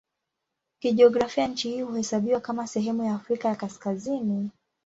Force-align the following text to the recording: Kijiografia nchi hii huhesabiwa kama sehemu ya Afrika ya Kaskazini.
Kijiografia 0.79 1.47
nchi 1.47 1.69
hii 1.71 1.81
huhesabiwa 1.81 2.39
kama 2.39 2.67
sehemu 2.67 3.03
ya 3.03 3.15
Afrika 3.15 3.47
ya 3.49 3.55
Kaskazini. 3.55 4.49